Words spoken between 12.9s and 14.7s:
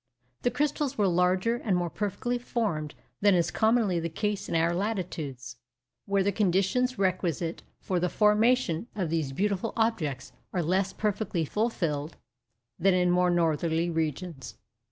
in more northerly regions.